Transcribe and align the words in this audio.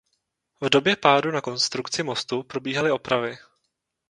V 0.61 0.69
době 0.69 0.95
pádu 0.95 1.31
na 1.31 1.41
konstrukci 1.41 2.03
mostu 2.03 2.43
probíhaly 2.43 2.91
opravy. 2.91 3.37